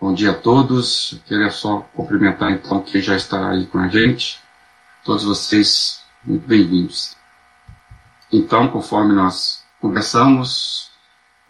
[0.00, 1.10] Bom dia a todos.
[1.12, 4.40] Eu queria só cumprimentar então quem já está aí com a gente.
[5.04, 7.16] Todos vocês muito bem-vindos.
[8.32, 10.92] Então, conforme nós conversamos,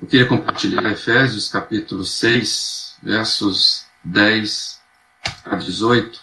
[0.01, 4.81] eu queria compartilhar Efésios capítulo 6, versos 10
[5.45, 6.19] a 18.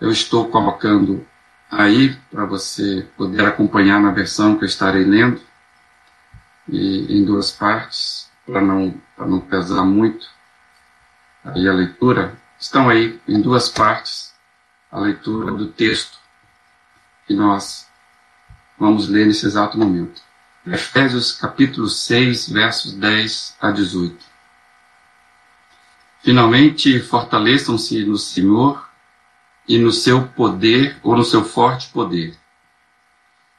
[0.00, 1.26] Eu estou colocando
[1.68, 5.40] aí para você poder acompanhar na versão que eu estarei lendo,
[6.68, 10.37] e em duas partes, para não, não pesar muito
[11.54, 14.34] aí a leitura, estão aí em duas partes
[14.90, 16.18] a leitura do texto
[17.26, 17.86] que nós
[18.78, 20.22] vamos ler nesse exato momento.
[20.66, 24.24] Efésios capítulo 6, versos 10 a 18.
[26.20, 28.88] Finalmente, fortaleçam-se no Senhor
[29.66, 32.36] e no seu poder ou no seu forte poder.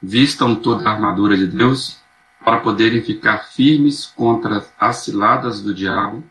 [0.02, 2.00] Vistam toda a armadura de Deus
[2.44, 6.24] para poderem ficar firmes contra as ciladas do diabo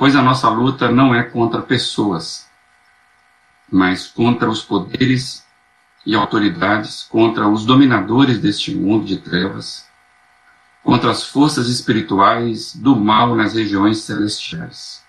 [0.00, 2.48] pois a nossa luta não é contra pessoas,
[3.70, 5.46] mas contra os poderes
[6.06, 9.86] e autoridades, contra os dominadores deste mundo de trevas,
[10.82, 15.04] contra as forças espirituais do mal nas regiões celestiais.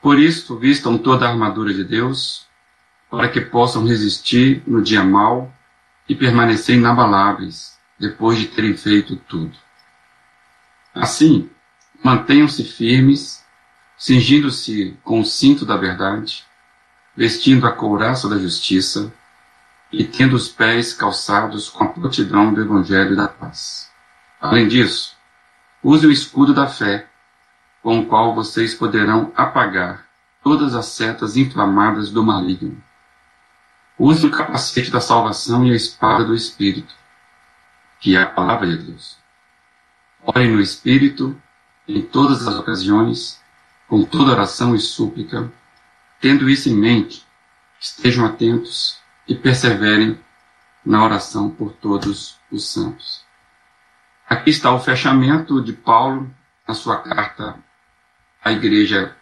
[0.00, 2.46] Por isso, vistam toda a armadura de Deus,
[3.10, 5.52] para que possam resistir no dia mau
[6.08, 9.54] e permanecer inabaláveis depois de terem feito tudo.
[10.94, 11.50] Assim,
[12.02, 13.46] mantenham-se firmes
[13.98, 16.46] cingindo-se com o cinto da verdade,
[17.16, 19.12] vestindo a couraça da justiça
[19.90, 23.90] e tendo os pés calçados com a prontidão do Evangelho da paz.
[24.40, 25.16] Além disso,
[25.82, 27.08] use o escudo da fé,
[27.82, 30.06] com o qual vocês poderão apagar
[30.44, 32.80] todas as setas inflamadas do maligno.
[33.98, 36.94] Use o capacete da salvação e a espada do Espírito,
[37.98, 39.18] que é a palavra de Deus.
[40.22, 41.40] Orem no Espírito
[41.86, 43.40] em todas as ocasiões
[43.88, 45.50] com toda oração e súplica,
[46.20, 47.26] tendo isso em mente,
[47.80, 50.18] estejam atentos e perseverem
[50.84, 53.24] na oração por todos os santos.
[54.28, 56.30] Aqui está o fechamento de Paulo
[56.66, 57.58] na sua carta
[58.44, 59.16] à igreja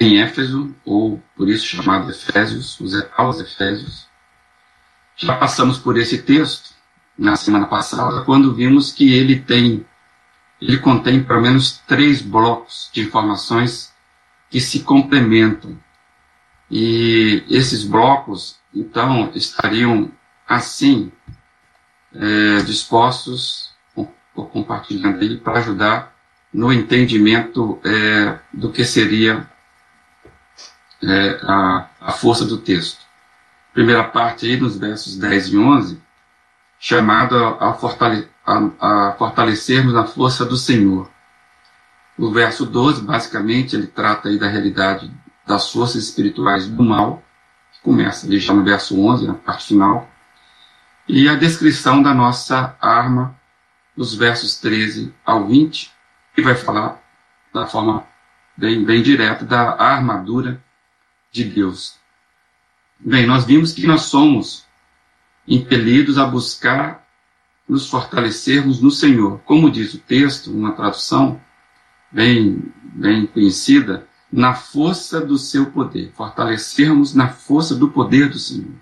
[0.00, 2.78] em Éfeso, ou por isso chamado Efésios,
[3.16, 4.08] aos Efésios.
[5.16, 6.74] Já passamos por esse texto
[7.16, 9.86] na semana passada, quando vimos que ele tem
[10.60, 13.92] ele contém pelo menos três blocos de informações
[14.50, 15.78] que se complementam.
[16.70, 20.10] E esses blocos, então, estariam
[20.48, 21.12] assim,
[22.14, 26.14] é, dispostos, ou compartilhando aí, para ajudar
[26.52, 29.48] no entendimento é, do que seria
[31.02, 33.00] é, a, a força do texto.
[33.72, 36.00] Primeira parte aí, nos versos 10 e 11,
[36.78, 41.10] chamada a fortalecer a, a fortalecermos a força do Senhor.
[42.16, 45.10] O verso 12, basicamente, ele trata aí da realidade
[45.46, 47.22] das forças espirituais do mal,
[47.72, 50.08] que começa ali já no verso 11, na parte final,
[51.06, 53.38] e a descrição da nossa arma,
[53.96, 55.92] dos versos 13 ao 20,
[56.34, 57.00] que vai falar
[57.52, 58.04] da forma
[58.56, 60.62] bem, bem direta da armadura
[61.30, 61.96] de Deus.
[62.98, 64.66] Bem, nós vimos que nós somos
[65.46, 67.03] impelidos a buscar
[67.68, 69.40] nos fortalecermos no Senhor.
[69.44, 71.40] Como diz o texto, uma tradução
[72.12, 76.12] bem, bem conhecida, na força do seu poder.
[76.14, 78.74] Fortalecermos na força do poder do Senhor.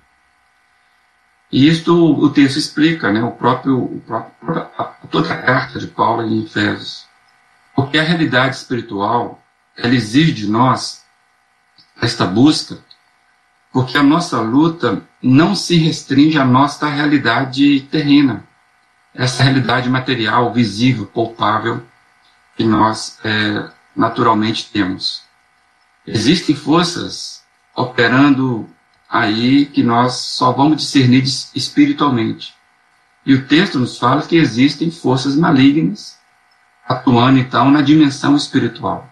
[1.50, 4.66] E isto o texto explica, né, o próprio, o próprio
[5.10, 7.06] toda a carta de Paulo em Efésios.
[7.76, 9.43] Porque a realidade espiritual,
[9.76, 11.04] ela exige de nós
[12.00, 12.78] esta busca,
[13.70, 18.47] porque a nossa luta não se restringe à nossa realidade terrena
[19.15, 21.83] essa realidade material, visível, palpável,
[22.56, 25.23] que nós é, naturalmente temos.
[26.06, 27.43] Existem forças
[27.75, 28.69] operando
[29.09, 31.23] aí que nós só vamos discernir
[31.55, 32.55] espiritualmente.
[33.25, 36.19] E o texto nos fala que existem forças malignas
[36.89, 39.09] atuando então na dimensão espiritual.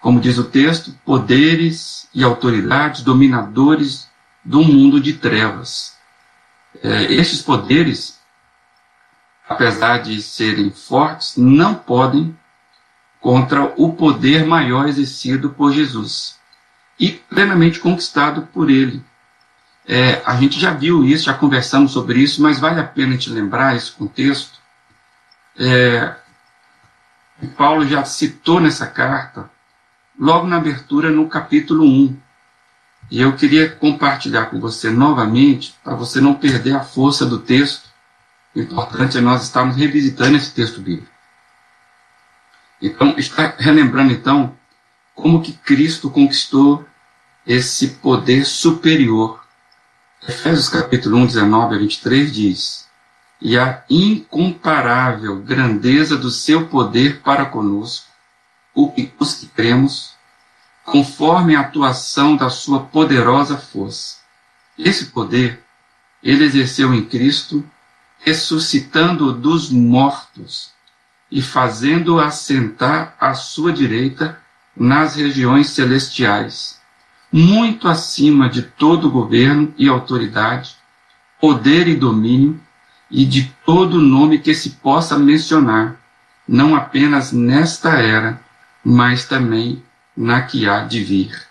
[0.00, 4.08] Como diz o texto, poderes e autoridades dominadores
[4.44, 5.96] do mundo de trevas.
[6.82, 8.18] É, poderes
[9.52, 12.36] apesar de serem fortes, não podem
[13.20, 16.38] contra o poder maior exercido por Jesus
[16.98, 19.04] e plenamente conquistado por ele.
[19.86, 23.30] É, a gente já viu isso, já conversamos sobre isso, mas vale a pena te
[23.30, 24.58] lembrar esse contexto.
[25.58, 26.14] É,
[27.56, 29.50] Paulo já citou nessa carta,
[30.18, 32.16] logo na abertura, no capítulo 1.
[33.10, 37.91] E eu queria compartilhar com você novamente, para você não perder a força do texto,
[38.54, 41.12] o importante é nós estarmos revisitando esse texto bíblico.
[42.80, 44.56] Então, está relembrando, então,
[45.14, 46.86] como que Cristo conquistou
[47.46, 49.44] esse poder superior.
[50.26, 52.88] Efésios capítulo 1, 19 a 23 diz:
[53.40, 58.06] E a incomparável grandeza do seu poder para conosco,
[58.74, 60.14] os que cremos,
[60.84, 64.18] conforme a atuação da sua poderosa força.
[64.78, 65.62] Esse poder
[66.22, 67.68] ele exerceu em Cristo,
[68.24, 70.72] ressuscitando-o dos mortos
[71.30, 74.38] e fazendo-o assentar à sua direita
[74.76, 76.80] nas regiões celestiais,
[77.32, 80.76] muito acima de todo governo e autoridade,
[81.40, 82.60] poder e domínio,
[83.10, 85.96] e de todo nome que se possa mencionar,
[86.48, 88.40] não apenas nesta era,
[88.82, 89.82] mas também
[90.16, 91.42] na que há de vir.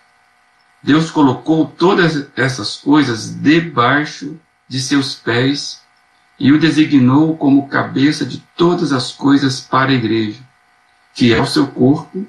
[0.82, 4.36] Deus colocou todas essas coisas debaixo
[4.68, 5.81] de seus pés
[6.42, 10.40] e o designou como cabeça de todas as coisas para a igreja,
[11.14, 12.26] que é o seu corpo,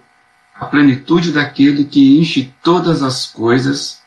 [0.54, 4.04] a plenitude daquele que enche todas as coisas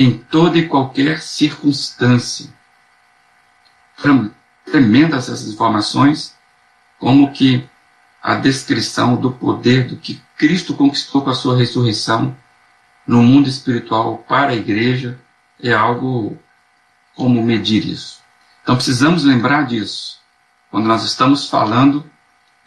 [0.00, 2.48] em toda e qualquer circunstância.
[4.64, 6.34] Tremendas essas informações,
[6.98, 7.68] como que
[8.22, 12.34] a descrição do poder do que Cristo conquistou com a sua ressurreição
[13.06, 15.20] no mundo espiritual para a igreja
[15.62, 16.38] é algo
[17.14, 18.17] como medir isso.
[18.68, 20.18] Então precisamos lembrar disso
[20.70, 22.04] quando nós estamos falando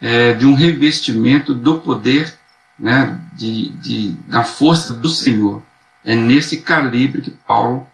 [0.00, 2.36] é, de um revestimento do poder,
[2.76, 5.62] né, de, de, da força do Senhor.
[6.04, 7.88] É nesse calibre que Paulo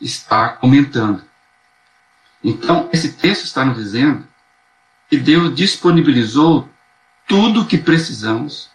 [0.00, 1.22] está comentando.
[2.42, 4.26] Então, esse texto está nos dizendo
[5.08, 6.68] que Deus disponibilizou
[7.28, 8.70] tudo o que precisamos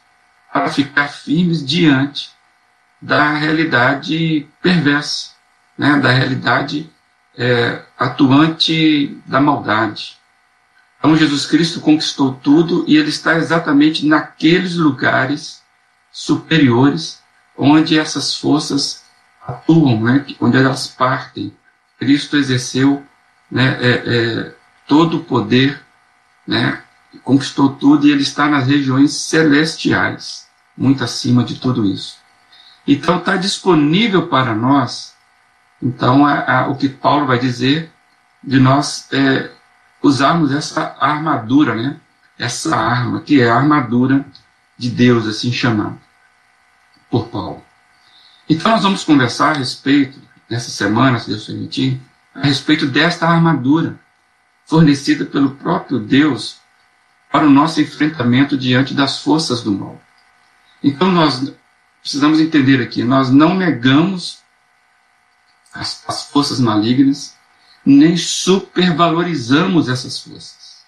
[0.54, 2.30] para ficar firmes diante
[3.01, 5.31] da realidade perversa,
[5.78, 6.90] né, da realidade
[7.38, 10.18] é, atuante da maldade.
[10.98, 15.62] Então Jesus Cristo conquistou tudo e ele está exatamente naqueles lugares
[16.12, 17.22] superiores
[17.56, 19.04] onde essas forças
[19.45, 21.56] atuam, né, onde elas partem.
[22.00, 23.04] Cristo exerceu
[23.50, 24.56] né, é, é,
[24.88, 25.80] todo o poder,
[26.45, 26.81] né,
[27.24, 32.18] conquistou tudo e ele está nas regiões celestiais, muito acima de tudo isso.
[32.88, 35.17] Então está disponível para nós
[35.81, 37.91] então, a, a, o que Paulo vai dizer
[38.44, 39.51] de nós é,
[40.01, 41.97] usarmos essa armadura, né?
[42.38, 44.25] Essa arma, que é a armadura
[44.77, 45.97] de Deus, assim chamada
[47.09, 47.63] por Paulo.
[48.50, 50.19] Então, nós vamos conversar a respeito,
[50.50, 52.00] nessa semana, se Deus permitir,
[52.33, 54.00] a respeito desta armadura
[54.65, 56.59] fornecida pelo próprio Deus
[57.31, 60.00] para o nosso enfrentamento diante das forças do mal.
[60.83, 61.51] Então, nós
[62.01, 64.41] precisamos entender aqui: nós não negamos
[65.74, 67.36] as, as forças malignas,
[67.86, 70.86] nem supervalorizamos essas forças.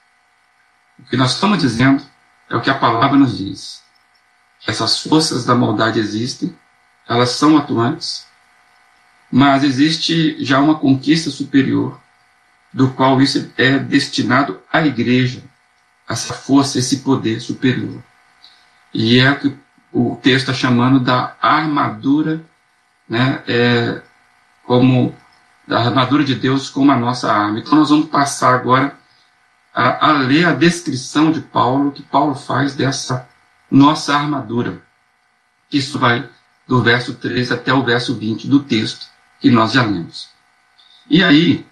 [0.98, 2.04] O que nós estamos dizendo
[2.50, 3.81] é o que a palavra nos diz.
[4.68, 6.56] Essas forças da maldade existem,
[7.08, 8.28] elas são atuantes,
[9.31, 12.00] mas existe já uma conquista superior,
[12.74, 15.44] do qual isso é destinado à igreja,
[16.08, 18.04] essa força, esse poder superior.
[18.94, 19.58] E é o que
[19.92, 22.44] o texto está chamando da armadura
[23.08, 24.02] né, é,
[24.69, 25.16] como
[25.68, 27.57] a armadura de Deus como a nossa arma.
[27.57, 28.95] Então nós vamos passar agora
[29.74, 33.27] a, a ler a descrição de Paulo, que Paulo faz dessa
[33.71, 34.80] nossa armadura.
[35.74, 36.30] Isso vai
[36.68, 39.07] do verso 13 até o verso 20 do texto
[39.40, 40.30] que nós já lemos.
[41.09, 41.66] E aí,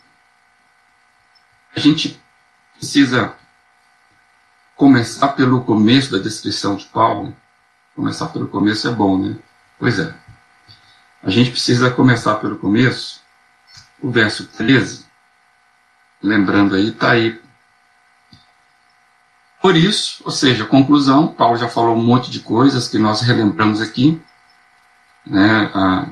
[1.75, 2.19] a gente
[2.77, 3.35] precisa
[4.75, 7.37] começar pelo começo da descrição de Paulo.
[7.95, 9.35] Começar pelo começo é bom, né?
[9.77, 10.26] Pois é.
[11.27, 13.19] A gente precisa começar pelo começo,
[14.01, 15.05] o verso 13,
[16.23, 17.37] lembrando aí, está aí.
[19.61, 23.81] Por isso, ou seja, conclusão, Paulo já falou um monte de coisas que nós relembramos
[23.81, 24.21] aqui,
[25.25, 26.07] né, a,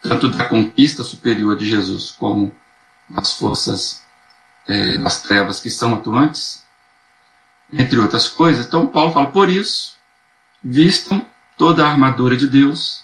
[0.00, 2.54] tanto da conquista superior de Jesus como
[3.08, 4.04] das forças
[4.68, 6.64] é, das trevas que são atuantes,
[7.72, 8.64] entre outras coisas.
[8.64, 9.96] Então, Paulo fala: por isso,
[10.62, 11.26] vistam
[11.58, 13.03] toda a armadura de Deus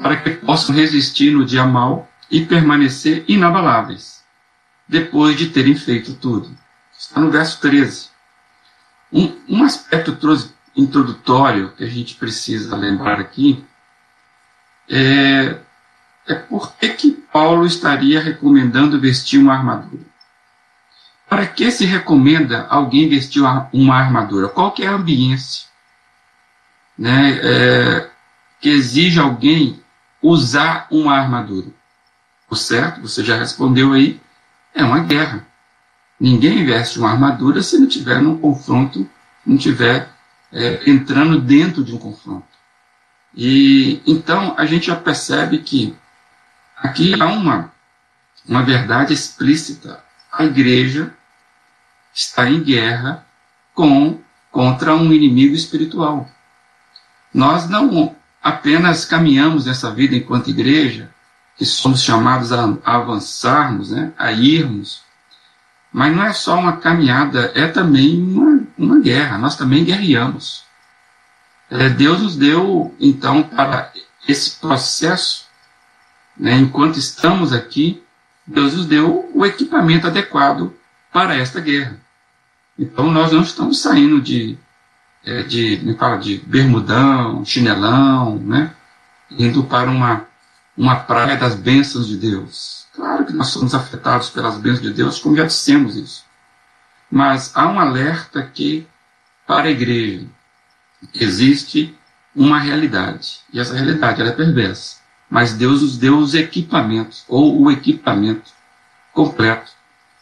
[0.00, 4.22] para que possam resistir no dia mau e permanecer inabaláveis,
[4.86, 6.56] depois de terem feito tudo.
[6.96, 8.08] Está no verso 13.
[9.12, 10.16] Um, um aspecto
[10.76, 13.64] introdutório que a gente precisa lembrar aqui
[14.88, 15.58] é,
[16.26, 20.02] é por que, Paulo estaria recomendando vestir uma armadura.
[21.28, 24.48] Para que se recomenda alguém vestir uma armadura?
[24.48, 25.68] Qual que é a ambiência
[26.96, 28.10] né, é,
[28.60, 29.82] que exige alguém
[30.22, 31.68] usar uma armadura?
[32.50, 34.20] O certo, você já respondeu aí,
[34.74, 35.46] é uma guerra.
[36.18, 39.08] Ninguém veste uma armadura se não tiver num confronto,
[39.46, 40.08] não tiver
[40.52, 42.46] é, entrando dentro de um confronto.
[43.34, 45.96] E então a gente já percebe que
[46.76, 47.72] aqui há uma,
[48.46, 50.02] uma verdade explícita.
[50.32, 51.12] A igreja
[52.12, 53.24] está em guerra
[53.74, 54.18] com
[54.50, 56.28] contra um inimigo espiritual.
[57.32, 61.10] Nós não apenas caminhamos nessa vida enquanto igreja,
[61.56, 65.02] que somos chamados a, avançarmos, né, a irmos,
[65.92, 69.38] mas não é só uma caminhada, é também uma, uma guerra.
[69.38, 70.64] Nós também guerreamos.
[71.70, 73.92] É, Deus nos deu, então, para
[74.26, 75.46] esse processo,
[76.36, 78.02] né, enquanto estamos aqui,
[78.46, 80.72] Deus nos deu o equipamento adequado
[81.12, 81.98] para esta guerra.
[82.78, 84.56] Então, nós não estamos saindo de,
[85.28, 88.74] é, de, me fala, de bermudão, chinelão, né,
[89.30, 90.24] indo para uma,
[90.74, 92.86] uma praia das bênçãos de Deus.
[92.94, 96.24] Claro que nós somos afetados pelas bênçãos de Deus, como já dissemos isso.
[97.10, 98.86] Mas há um alerta que,
[99.46, 100.26] para a igreja,
[101.14, 101.94] existe
[102.34, 103.40] uma realidade.
[103.52, 104.96] E essa realidade ela é perversa.
[105.28, 108.50] Mas Deus nos deu os equipamentos, ou o equipamento
[109.12, 109.72] completo,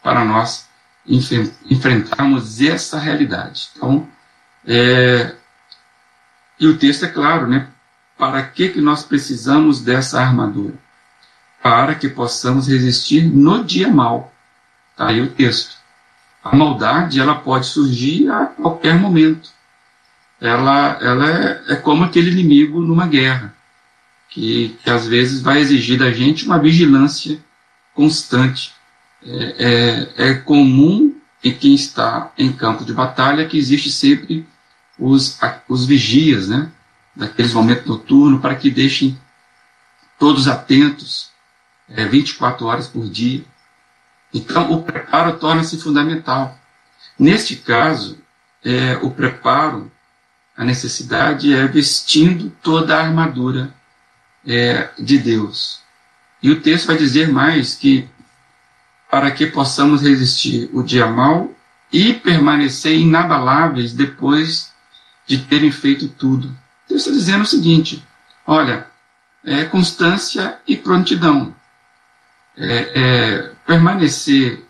[0.03, 0.67] para nós
[1.05, 3.69] enfrentarmos essa realidade.
[3.75, 4.07] Então,
[4.67, 5.33] é,
[6.59, 7.67] e o texto é claro, né?
[8.17, 10.73] Para que, que nós precisamos dessa armadura?
[11.61, 14.33] Para que possamos resistir no dia mal.
[14.91, 15.77] Está aí o texto.
[16.43, 19.49] A maldade ela pode surgir a qualquer momento
[20.39, 23.53] ela, ela é, é como aquele inimigo numa guerra,
[24.29, 27.39] que, que às vezes vai exigir da gente uma vigilância
[27.93, 28.73] constante.
[29.25, 34.45] É, é, é comum em quem está em campo de batalha que existe sempre
[34.97, 35.37] os,
[35.67, 36.69] os vigias, né,
[37.15, 39.19] daqueles momentos noturnos, para que deixem
[40.19, 41.29] todos atentos,
[41.89, 43.43] é, 24 horas por dia.
[44.33, 46.57] Então, o preparo torna-se fundamental.
[47.17, 48.17] Neste caso,
[48.63, 49.91] é, o preparo
[50.57, 53.71] a necessidade é vestindo toda a armadura
[54.45, 55.81] é, de Deus.
[56.41, 58.09] E o texto vai dizer mais que
[59.09, 61.51] para que possamos resistir o dia mal
[61.93, 64.73] e permanecer inabaláveis depois
[65.27, 66.57] de terem feito tudo.
[66.87, 68.03] Texto está dizendo o seguinte:
[68.45, 68.87] olha,
[69.43, 71.53] é constância e prontidão.
[72.57, 74.65] É, é, permanecer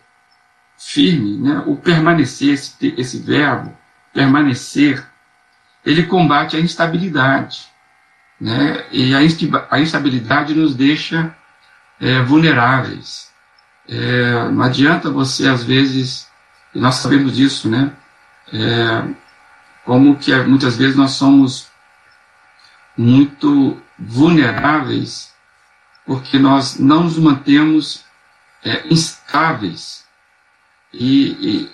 [0.76, 1.62] firme, né?
[1.66, 3.74] o permanecer, esse, esse verbo,
[4.12, 5.04] permanecer,
[5.86, 7.66] ele combate a instabilidade.
[8.40, 8.84] Né?
[8.92, 11.34] E a instabilidade nos deixa
[12.00, 13.30] é, vulneráveis.
[13.88, 16.28] É, não adianta você, às vezes,
[16.74, 17.90] e nós sabemos disso, né?
[18.52, 19.27] É,
[19.88, 21.70] como que muitas vezes nós somos
[22.94, 25.32] muito vulneráveis
[26.04, 28.04] porque nós não nos mantemos
[28.62, 30.04] é, instáveis.
[30.92, 31.72] E, e,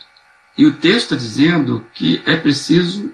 [0.59, 3.13] e o texto está dizendo que é preciso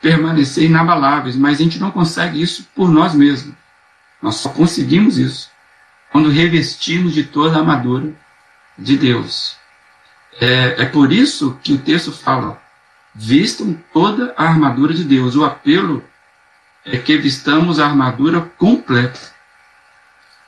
[0.00, 3.54] permanecer inabaláveis, mas a gente não consegue isso por nós mesmos.
[4.22, 5.50] Nós só conseguimos isso
[6.10, 8.14] quando revestimos de toda a armadura
[8.78, 9.58] de Deus.
[10.40, 12.58] É, é por isso que o texto fala:
[13.18, 15.34] vistam toda a armadura de Deus.
[15.34, 16.04] O apelo
[16.84, 19.18] é que vistamos a armadura completa,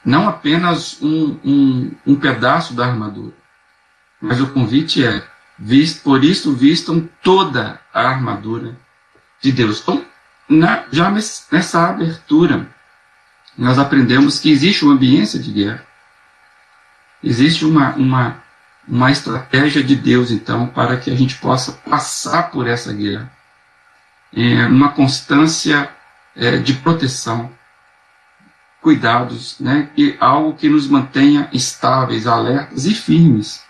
[0.04, 3.34] não apenas um, um, um pedaço da armadura.
[4.20, 5.26] Mas o convite é:
[5.58, 8.76] vist, por isso vistam toda a armadura
[9.42, 9.80] de Deus.
[9.80, 10.04] Então,
[10.48, 12.68] na, já nessa abertura,
[13.58, 15.84] nós aprendemos que existe uma ambiência de guerra.
[17.22, 18.39] Existe uma, uma,
[18.90, 23.30] uma estratégia de Deus, então, para que a gente possa passar por essa guerra.
[24.34, 25.90] É, uma constância
[26.34, 27.50] é, de proteção,
[28.82, 33.62] cuidados, né, e algo que nos mantenha estáveis, alertas e firmes,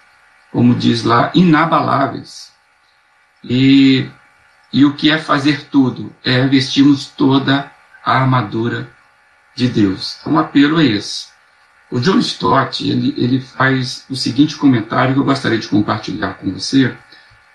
[0.51, 2.53] como diz lá, inabaláveis.
[3.45, 4.09] E
[4.73, 6.15] e o que é fazer tudo?
[6.25, 7.71] É vestirmos toda
[8.05, 8.89] a armadura
[9.55, 10.19] de Deus.
[10.21, 11.30] Então, o apelo é esse.
[11.91, 16.53] O John Stott ele, ele faz o seguinte comentário que eu gostaria de compartilhar com
[16.53, 16.97] você.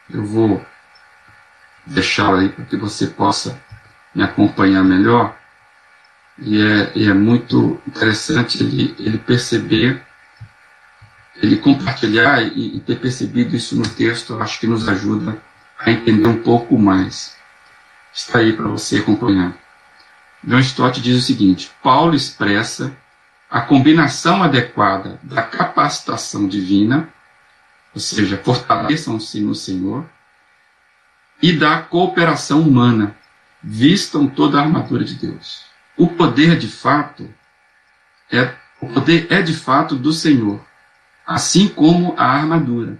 [0.09, 0.65] Eu vou
[1.85, 3.57] deixá-lo aí para que você possa
[4.13, 5.37] me acompanhar melhor.
[6.37, 10.03] E é, e é muito interessante ele, ele perceber,
[11.37, 15.41] ele compartilhar e, e ter percebido isso no texto, acho que nos ajuda
[15.79, 17.37] a entender um pouco mais.
[18.13, 19.53] Está aí para você acompanhar.
[20.43, 22.95] John Stott diz o seguinte: Paulo expressa
[23.49, 27.09] a combinação adequada da capacitação divina,
[27.93, 30.05] ou seja, fortaleçam-se no Senhor,
[31.41, 33.15] e da cooperação humana,
[33.61, 35.65] vistam toda a armadura de Deus.
[35.97, 37.33] O poder de fato
[38.31, 40.59] é o poder é de fato do Senhor,
[41.25, 42.99] assim como a armadura.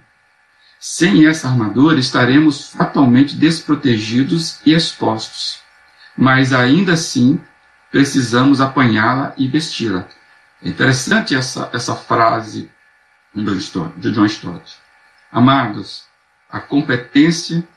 [0.80, 5.60] Sem essa armadura, estaremos fatalmente desprotegidos e expostos.
[6.18, 7.42] Mas ainda assim,
[7.92, 10.08] precisamos apanhá-la e vesti-la.
[10.62, 12.72] É interessante essa, essa frase
[13.34, 14.78] de John Stott.
[15.32, 16.06] Amados,
[16.50, 17.68] a competência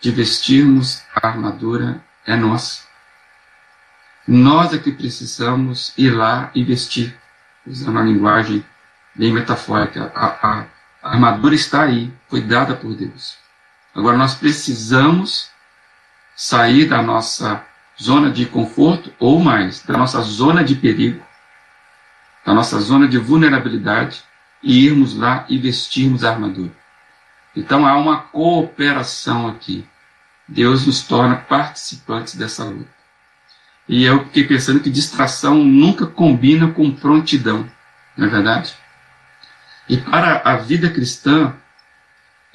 [0.00, 2.86] de vestirmos a armadura é nossa.
[4.26, 7.16] Nós é que precisamos ir lá e vestir,
[7.66, 8.64] usando a linguagem
[9.14, 10.12] bem metafórica.
[10.14, 10.66] A, a,
[11.02, 13.38] a armadura está aí, foi dada por Deus.
[13.94, 15.50] Agora nós precisamos
[16.36, 17.64] sair da nossa
[18.00, 21.24] zona de conforto ou mais, da nossa zona de perigo,
[22.48, 24.22] da nossa zona de vulnerabilidade
[24.62, 26.72] e irmos lá e vestirmos a armadura.
[27.54, 29.86] Então há uma cooperação aqui.
[30.48, 32.88] Deus nos torna participantes dessa luta.
[33.86, 37.70] E eu fiquei pensando que distração nunca combina com prontidão,
[38.16, 38.74] não é verdade?
[39.86, 41.54] E para a vida cristã,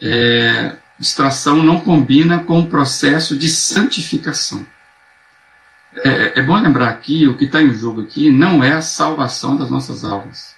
[0.02, 4.66] é, distração não combina com o processo de santificação.
[5.98, 9.56] É, é bom lembrar aqui, o que está em jogo aqui não é a salvação
[9.56, 10.56] das nossas almas.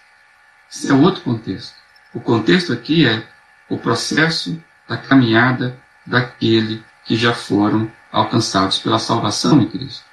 [0.70, 1.76] Isso é outro contexto.
[2.14, 3.24] O contexto aqui é
[3.70, 10.06] o processo da caminhada daquele que já foram alcançados pela salvação em Cristo.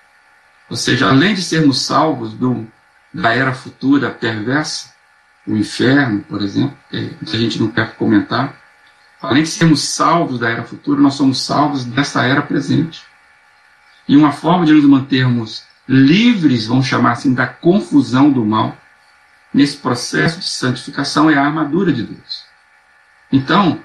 [0.69, 2.67] Ou seja, além de sermos salvos do,
[3.12, 4.93] da era futura perversa,
[5.47, 8.57] o inferno, por exemplo, que a gente não quer comentar,
[9.21, 13.05] além de sermos salvos da era futura, nós somos salvos dessa era presente.
[14.09, 18.76] E uma forma de nos mantermos livres, vamos chamar assim, da confusão do mal,
[19.52, 22.44] nesse processo de santificação é a armadura de Deus.
[23.30, 23.80] Então,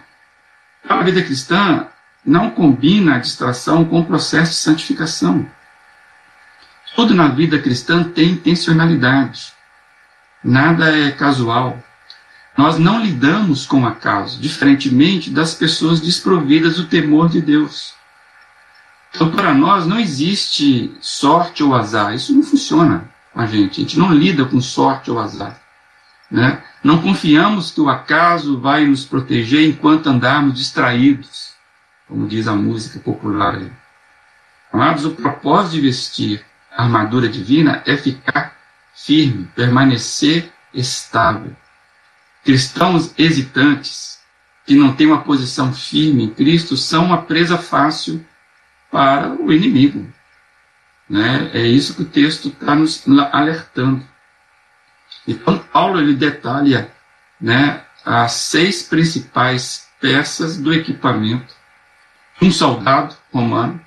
[0.87, 1.87] a vida cristã
[2.25, 5.49] não combina a distração com o processo de santificação.
[6.95, 9.53] Tudo na vida cristã tem intencionalidade.
[10.43, 11.81] Nada é casual.
[12.57, 17.93] Nós não lidamos com o acaso, diferentemente das pessoas desprovidas do temor de Deus.
[19.17, 22.13] Então, para nós, não existe sorte ou azar.
[22.13, 23.81] Isso não funciona com a gente.
[23.81, 25.59] A gente não lida com sorte ou azar.
[26.29, 26.61] Né?
[26.83, 31.53] Não confiamos que o acaso vai nos proteger enquanto andarmos distraídos,
[32.07, 33.59] como diz a música popular.
[34.71, 38.55] Amados, o propósito de vestir a armadura divina é ficar
[38.93, 41.55] firme, permanecer estável.
[42.45, 44.19] Cristãos hesitantes,
[44.63, 48.23] que não têm uma posição firme em Cristo, são uma presa fácil
[48.91, 50.07] para o inimigo.
[51.09, 51.51] Né?
[51.53, 54.05] É isso que o texto está nos alertando.
[55.27, 56.91] Então, Paulo ele detalha
[57.39, 61.53] né, as seis principais peças do equipamento
[62.39, 63.79] de um soldado romano.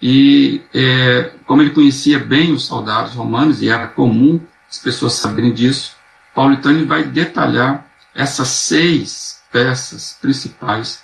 [0.00, 4.40] E é, como ele conhecia bem os soldados romanos, e era comum
[4.70, 5.96] as pessoas saberem disso,
[6.34, 11.02] Paulo então ele vai detalhar essas seis peças principais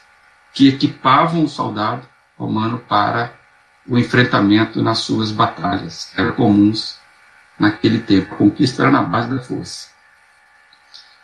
[0.52, 2.06] que equipavam o soldado
[2.38, 3.32] romano para
[3.86, 6.98] o enfrentamento nas suas batalhas, que eram comuns
[7.58, 8.34] naquele tempo.
[8.34, 9.88] A conquista era na base da força.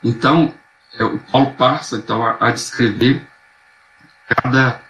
[0.03, 0.55] Então,
[0.99, 3.27] é, o Paulo passa então, a, a descrever
[4.29, 4.81] cada,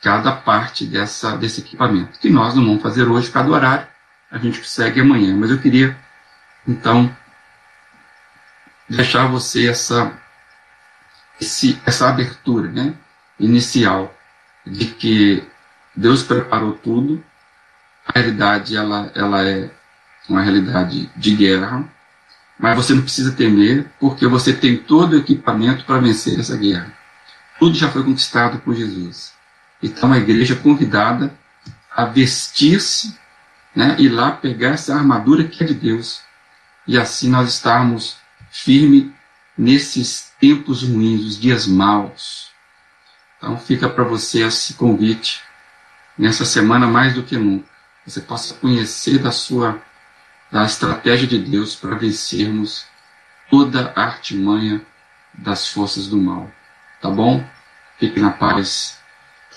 [0.00, 3.86] cada parte dessa, desse equipamento, que nós não vamos fazer hoje, cada horário,
[4.30, 5.36] a gente segue amanhã.
[5.36, 5.96] Mas eu queria,
[6.66, 7.14] então,
[8.88, 10.12] deixar você essa,
[11.40, 12.94] esse, essa abertura né,
[13.38, 14.14] inicial
[14.66, 15.42] de que
[15.94, 17.22] Deus preparou tudo,
[18.06, 19.70] a realidade ela, ela é
[20.28, 21.84] uma realidade de guerra,
[22.58, 26.92] mas você não precisa temer, porque você tem todo o equipamento para vencer essa guerra.
[27.58, 29.32] Tudo já foi conquistado por Jesus.
[29.82, 31.34] Então a igreja é convidada
[31.94, 33.16] a vestir-se
[33.74, 36.22] né, e lá pegar essa armadura que é de Deus.
[36.86, 38.16] E assim nós estarmos
[38.50, 39.10] firmes
[39.56, 42.51] nesses tempos ruins, os dias maus.
[43.42, 45.42] Então fica para você esse convite
[46.16, 47.68] nessa semana mais do que nunca.
[48.06, 49.82] Você possa conhecer da sua
[50.48, 52.86] da estratégia de Deus para vencermos
[53.50, 54.80] toda a artimanha
[55.34, 56.48] das forças do mal.
[57.00, 57.44] Tá bom?
[57.98, 59.00] Fique na paz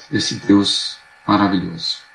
[0.09, 1.99] desse Deus maravilhoso.